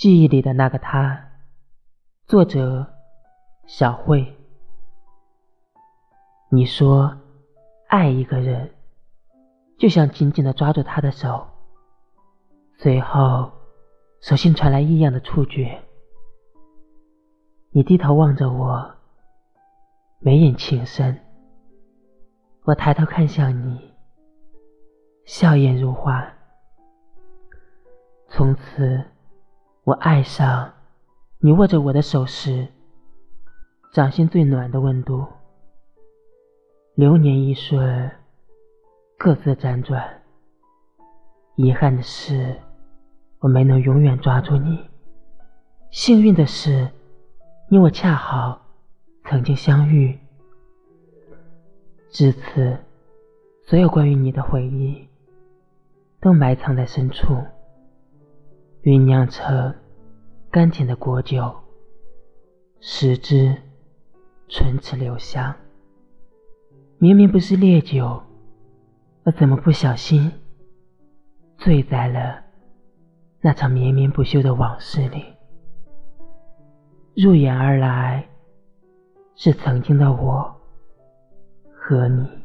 [0.00, 1.28] 记忆里的那个他，
[2.26, 2.86] 作者
[3.66, 4.34] 小慧。
[6.48, 7.14] 你说，
[7.86, 8.72] 爱一个人，
[9.76, 11.46] 就想紧紧的抓住他的手，
[12.78, 13.52] 随后
[14.22, 15.82] 手心传来异样的触觉。
[17.70, 18.94] 你低头望着我，
[20.18, 21.20] 眉眼情深。
[22.62, 23.92] 我抬头看向你，
[25.26, 26.26] 笑靥如花。
[28.28, 29.04] 从此，
[29.90, 30.72] 我爱上
[31.40, 32.68] 你握着我的手时，
[33.92, 35.26] 掌心最暖的温度。
[36.94, 38.08] 流年一瞬，
[39.18, 40.22] 各自辗转。
[41.56, 42.54] 遗憾的是，
[43.40, 44.78] 我没能永远抓住你。
[45.90, 46.88] 幸运的是，
[47.68, 48.62] 你我恰好
[49.24, 50.16] 曾经相遇。
[52.10, 52.78] 至此，
[53.66, 55.08] 所有关于你的回忆，
[56.20, 57.44] 都埋藏在深处，
[58.82, 59.74] 酝酿成
[60.50, 61.54] 甘甜的果酒，
[62.80, 63.54] 食之
[64.48, 65.54] 唇齿留香。
[66.96, 68.22] 明明不是烈酒，
[69.24, 70.32] 我怎么不小心
[71.58, 72.42] 醉在了
[73.42, 75.24] 那场绵绵不休的往事里？
[77.14, 78.26] 入眼而来，
[79.34, 80.56] 是曾经的我
[81.70, 82.39] 和你。